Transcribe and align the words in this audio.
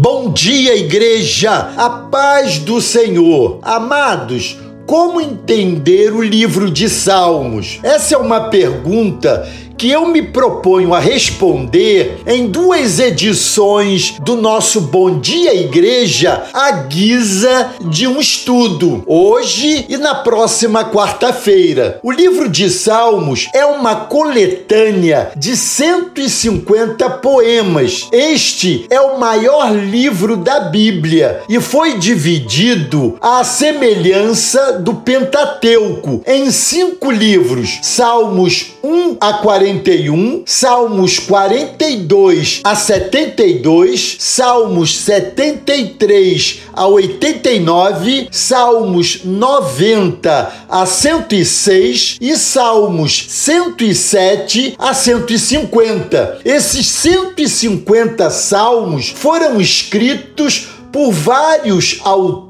Bom 0.00 0.30
dia, 0.30 0.76
igreja! 0.76 1.72
A 1.76 1.90
paz 1.90 2.60
do 2.60 2.80
Senhor. 2.80 3.58
Amados, 3.62 4.56
como 4.86 5.20
entender 5.20 6.12
o 6.12 6.22
livro 6.22 6.70
de 6.70 6.88
Salmos? 6.88 7.80
Essa 7.82 8.14
é 8.14 8.16
uma 8.16 8.48
pergunta 8.48 9.50
que 9.78 9.88
eu 9.88 10.08
me 10.08 10.20
proponho 10.20 10.92
a 10.92 10.98
responder 10.98 12.20
em 12.26 12.48
duas 12.48 12.98
edições 12.98 14.16
do 14.20 14.34
nosso 14.34 14.80
Bom 14.80 15.20
Dia 15.20 15.54
Igreja 15.54 16.42
à 16.52 16.72
guisa 16.72 17.74
de 17.80 18.08
um 18.08 18.18
estudo, 18.18 19.04
hoje 19.06 19.86
e 19.88 19.96
na 19.96 20.16
próxima 20.16 20.84
quarta-feira. 20.84 22.00
O 22.02 22.10
livro 22.10 22.48
de 22.48 22.68
Salmos 22.68 23.48
é 23.54 23.64
uma 23.64 23.94
coletânea 23.94 25.30
de 25.36 25.56
150 25.56 27.08
poemas. 27.10 28.08
Este 28.10 28.84
é 28.90 29.00
o 29.00 29.20
maior 29.20 29.72
livro 29.72 30.36
da 30.36 30.58
Bíblia 30.58 31.42
e 31.48 31.60
foi 31.60 31.98
dividido 31.98 33.16
à 33.20 33.44
semelhança 33.44 34.72
do 34.72 34.94
Pentateuco 34.94 36.20
em 36.26 36.50
cinco 36.50 37.12
livros: 37.12 37.78
Salmos 37.82 38.72
1 38.82 39.18
a 39.20 39.34
40 39.34 39.67
41, 39.68 40.44
Salmos 40.46 41.18
42 41.18 42.60
a 42.64 42.74
72, 42.74 44.16
Salmos 44.18 44.96
73 44.98 46.60
a 46.72 46.86
89, 46.86 48.28
Salmos 48.30 49.20
90 49.24 50.52
a 50.68 50.86
106 50.86 52.16
e 52.20 52.36
Salmos 52.36 53.26
107 53.28 54.74
a 54.78 54.94
150. 54.94 56.40
Esses 56.44 56.86
150 56.86 58.30
salmos 58.30 59.10
foram 59.10 59.60
escritos 59.60 60.68
por 60.92 61.12
vários 61.12 62.00
autores, 62.02 62.47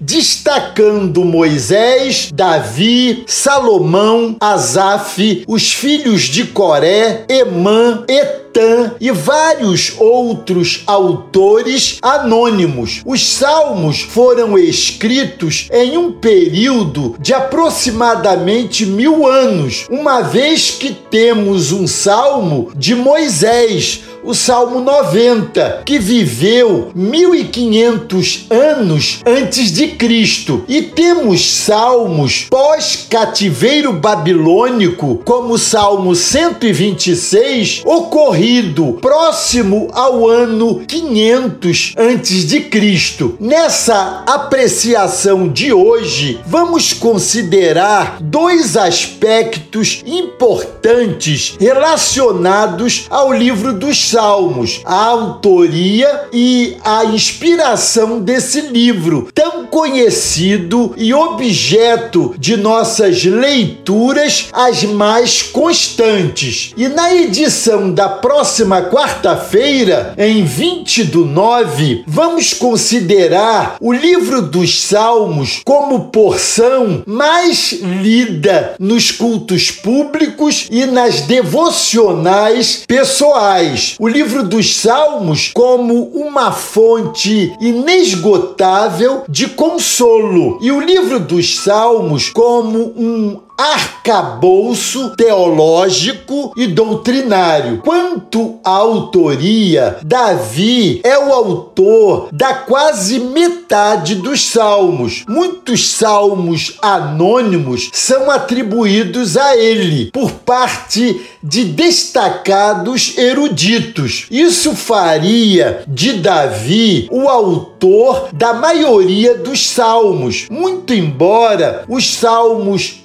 destacando 0.00 1.24
Moisés, 1.24 2.30
Davi, 2.34 3.24
Salomão, 3.26 4.36
Asaf, 4.40 5.44
os 5.46 5.72
filhos 5.72 6.22
de 6.22 6.44
Coré, 6.44 7.24
Emã, 7.28 8.04
Etan, 8.08 8.94
e 9.00 9.12
vários 9.12 9.94
outros 9.98 10.82
autores 10.86 11.98
anônimos. 12.02 13.00
Os 13.06 13.34
salmos 13.34 14.00
foram 14.00 14.58
escritos 14.58 15.68
em 15.72 15.96
um 15.96 16.12
período 16.12 17.14
de 17.20 17.32
aproximadamente 17.32 18.84
mil 18.84 19.26
anos, 19.26 19.86
uma 19.88 20.20
vez 20.22 20.70
que 20.72 20.92
temos 20.92 21.70
um 21.70 21.86
salmo 21.86 22.72
de 22.74 22.94
Moisés 22.94 24.02
o 24.22 24.34
Salmo 24.34 24.80
90, 24.80 25.82
que 25.84 25.98
viveu 25.98 26.90
1500 26.94 28.46
anos 28.50 29.19
antes 29.24 29.72
de 29.72 29.88
Cristo. 29.88 30.64
E 30.68 30.82
temos 30.82 31.50
salmos 31.50 32.46
pós-cativeiro 32.50 33.92
babilônico, 33.92 35.20
como 35.24 35.54
o 35.54 35.58
Salmo 35.58 36.14
126, 36.14 37.82
ocorrido 37.84 38.98
próximo 39.00 39.88
ao 39.92 40.28
ano 40.28 40.80
500 40.86 41.94
antes 41.96 42.46
de 42.46 42.60
Cristo. 42.60 43.36
Nessa 43.40 44.24
apreciação 44.26 45.48
de 45.48 45.72
hoje, 45.72 46.40
vamos 46.46 46.92
considerar 46.92 48.18
dois 48.20 48.76
aspectos 48.76 50.02
importantes 50.06 51.56
relacionados 51.58 53.06
ao 53.10 53.32
livro 53.32 53.72
dos 53.72 54.10
Salmos, 54.10 54.80
a 54.84 55.04
autoria 55.06 56.28
e 56.32 56.76
a 56.84 57.04
inspiração 57.04 58.20
desse 58.20 58.60
livro, 58.62 58.99
tão 59.32 59.66
conhecido 59.70 60.94
e 60.96 61.14
objeto 61.14 62.34
de 62.38 62.56
nossas 62.56 63.24
leituras 63.24 64.48
as 64.52 64.82
mais 64.84 65.42
constantes. 65.42 66.72
E 66.76 66.88
na 66.88 67.14
edição 67.14 67.92
da 67.92 68.08
próxima 68.08 68.82
quarta-feira, 68.82 70.14
em 70.18 70.44
20 70.44 71.04
do 71.04 71.24
9, 71.24 72.04
vamos 72.06 72.52
considerar 72.52 73.76
o 73.80 73.92
livro 73.92 74.42
dos 74.42 74.82
Salmos 74.82 75.60
como 75.64 76.10
porção 76.10 77.02
mais 77.06 77.72
lida 77.80 78.74
nos 78.78 79.10
cultos 79.10 79.70
públicos 79.70 80.66
e 80.70 80.86
nas 80.86 81.22
devocionais 81.22 82.84
pessoais 82.86 83.96
o 83.98 84.08
livro 84.08 84.42
dos 84.42 84.76
Salmos 84.76 85.50
como 85.54 86.04
uma 86.14 86.52
fonte 86.52 87.52
inesgotável 87.60 89.24
de 89.28 89.48
consolo. 89.60 90.56
E 90.62 90.72
o 90.72 90.80
livro 90.80 91.20
dos 91.20 91.58
Salmos 91.58 92.30
como 92.30 92.78
um 92.96 93.38
arcabouço 93.60 95.10
teológico 95.10 96.54
e 96.56 96.66
doutrinário. 96.66 97.82
Quanto 97.84 98.58
à 98.64 98.70
autoria, 98.70 99.98
Davi 100.02 101.00
é 101.04 101.18
o 101.18 101.30
autor 101.30 102.28
da 102.32 102.54
quase 102.54 103.18
metade 103.18 104.14
dos 104.14 104.46
salmos. 104.46 105.24
Muitos 105.28 105.90
salmos 105.90 106.78
anônimos 106.80 107.90
são 107.92 108.30
atribuídos 108.30 109.36
a 109.36 109.54
ele 109.56 110.10
por 110.10 110.30
parte 110.30 111.20
de 111.42 111.64
destacados 111.64 113.16
eruditos. 113.18 114.26
Isso 114.30 114.74
faria 114.74 115.82
de 115.86 116.14
Davi 116.14 117.08
o 117.10 117.28
autor 117.28 118.28
da 118.32 118.54
maioria 118.54 119.34
dos 119.36 119.68
salmos, 119.68 120.46
muito 120.50 120.94
embora 120.94 121.84
os 121.88 122.14
salmos 122.14 123.00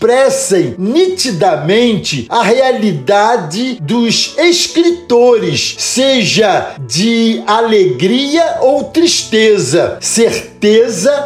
expressem 0.00 0.74
nitidamente 0.78 2.26
a 2.30 2.42
realidade 2.42 3.78
dos 3.82 4.34
escritores, 4.38 5.76
seja 5.78 6.74
de 6.80 7.42
alegria 7.46 8.60
ou 8.62 8.84
tristeza, 8.84 9.98
certeza 10.00 10.49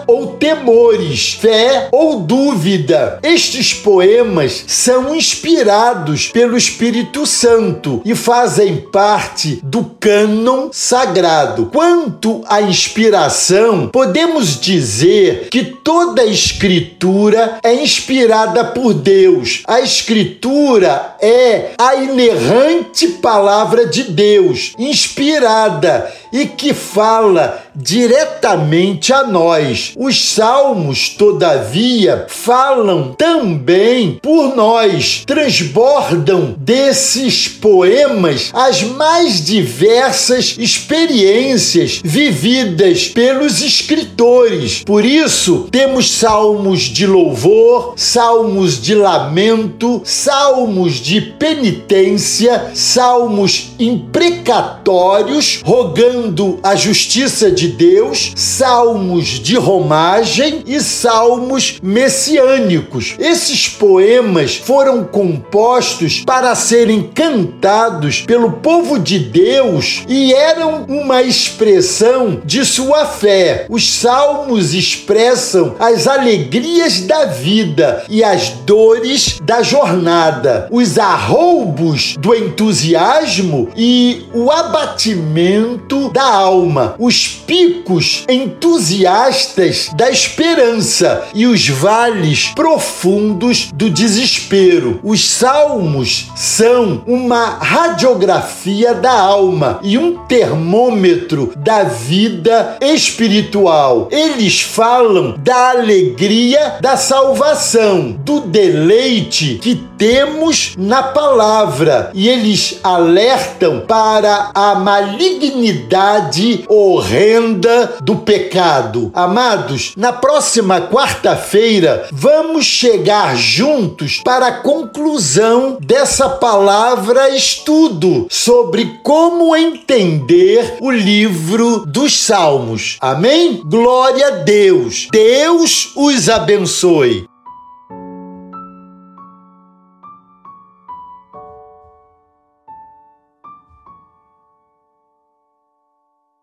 ou 0.07 0.37
temores, 0.37 1.35
fé 1.35 1.89
ou 1.91 2.21
dúvida. 2.21 3.19
Estes 3.23 3.75
poemas 3.75 4.65
são 4.67 5.15
inspirados 5.15 6.29
pelo 6.29 6.57
Espírito 6.57 7.27
Santo 7.27 8.01
e 8.05 8.15
fazem 8.15 8.77
parte 8.77 9.61
do 9.63 9.85
cânon 9.99 10.69
sagrado. 10.73 11.67
Quanto 11.73 12.43
à 12.47 12.63
inspiração, 12.63 13.89
podemos 13.89 14.61
dizer 14.61 15.49
que 15.51 15.65
toda 15.65 16.23
a 16.23 16.27
escritura 16.27 17.59
é 17.63 17.75
inspirada 17.75 18.65
por 18.65 18.95
Deus. 18.95 19.63
A 19.67 19.81
Escritura 19.81 21.17
é 21.21 21.73
a 21.79 21.97
inerrante 21.97 23.09
palavra 23.09 23.87
de 23.87 24.05
Deus, 24.05 24.75
inspirada 24.79 26.13
e 26.33 26.47
que 26.47 26.73
fala 26.73 27.63
diretamente 27.75 29.13
a 29.13 29.24
nós. 29.27 29.93
Os 29.97 30.31
salmos, 30.31 31.09
todavia, 31.11 32.27
falam 32.29 33.15
também 33.17 34.19
por 34.23 34.55
nós, 34.57 35.23
transbordam 35.27 36.55
desses 36.59 37.49
poemas 37.49 38.51
as 38.53 38.83
mais 38.83 39.45
diversas 39.45 40.57
experiências 40.59 42.01
vividas 42.05 43.09
pelos 43.09 43.63
escritores. 43.63 44.83
Por 44.85 45.05
isso, 45.05 45.69
temos 45.71 46.11
salmos 46.11 46.83
de 46.83 47.07
louvor, 47.07 47.95
salmos 47.97 48.81
de 48.81 48.95
lamento, 48.95 50.03
salmos 50.05 50.95
de 50.95 51.21
penitência, 51.21 52.71
salmos 52.75 53.71
imprecatórios, 53.79 55.61
rogando 55.65 56.59
a 56.63 56.75
justiça 56.75 57.51
de 57.51 57.69
Deus, 57.69 58.33
salmos 58.37 59.14
de 59.23 59.57
romagem 59.57 60.63
e 60.67 60.81
salmos 60.81 61.79
messiânicos. 61.83 63.15
Esses 63.19 63.69
poemas 63.69 64.57
foram 64.57 65.05
compostos 65.05 66.23
para 66.25 66.55
serem 66.55 67.03
cantados 67.03 68.23
pelo 68.23 68.53
povo 68.53 68.99
de 68.99 69.19
Deus 69.19 70.03
e 70.09 70.33
eram 70.33 70.85
uma 70.89 71.23
expressão 71.23 72.41
de 72.45 72.65
sua 72.65 73.07
fé. 73.07 73.67
Os 73.69 73.93
salmos 73.93 74.75
expressam 74.75 75.77
as 75.79 76.07
alegrias 76.07 77.01
da 77.03 77.27
vida 77.27 78.05
e 78.09 78.23
as 78.23 78.51
dores 78.51 79.39
da 79.43 79.63
jornada, 79.63 80.69
os 80.71 80.99
arroubos 80.99 82.17
do 82.19 82.35
entusiasmo 82.35 83.69
e 83.77 84.25
o 84.33 84.51
abatimento 84.51 86.11
da 86.11 86.25
alma, 86.25 86.95
os 86.99 87.29
picos 87.29 88.25
entusiásticos 88.29 89.04
entusiastas 89.05 89.91
da 89.95 90.11
esperança 90.11 91.27
e 91.35 91.47
os 91.47 91.69
vales 91.69 92.49
profundos 92.55 93.71
do 93.73 93.91
desespero. 93.91 94.99
Os 95.03 95.29
salmos 95.31 96.31
são 96.35 97.03
uma 97.07 97.59
radiografia 97.59 98.95
da 98.95 99.13
alma 99.13 99.79
e 99.83 99.99
um 99.99 100.17
termômetro 100.27 101.53
da 101.57 101.85
vida 101.85 102.79
espiritual. 102.81 104.09
Eles 104.11 104.63
falam 104.63 105.35
da 105.39 105.71
alegria 105.71 106.79
da 106.81 106.97
salvação, 106.97 108.17
do 108.25 108.41
deleite 108.41 109.59
que 109.63 109.75
temos 109.99 110.75
na 110.77 111.03
palavra 111.03 112.11
e 112.15 112.29
eles 112.29 112.81
alertam 112.83 113.81
para 113.87 114.51
a 114.55 114.75
malignidade 114.75 116.65
horrenda 116.69 117.95
do 118.03 118.17
pecado. 118.17 118.94
Amados, 119.15 119.93
na 119.97 120.13
próxima 120.13 120.81
quarta-feira 120.81 122.09
vamos 122.13 122.65
chegar 122.65 123.37
juntos 123.37 124.21
para 124.25 124.47
a 124.47 124.61
conclusão 124.61 125.79
dessa 125.81 126.29
palavra 126.29 127.31
estudo 127.31 128.27
sobre 128.31 128.99
como 129.03 129.55
entender 129.57 130.79
o 130.81 130.91
livro 130.91 131.85
dos 131.87 132.19
Salmos. 132.21 132.97
Amém? 133.01 133.61
Glória 133.65 134.27
a 134.29 134.31
Deus. 134.31 135.09
Deus 135.11 135.93
os 135.97 136.29
abençoe. 136.29 137.27